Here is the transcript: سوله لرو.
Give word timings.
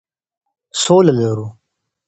سوله 0.83 1.11
لرو. 1.17 1.47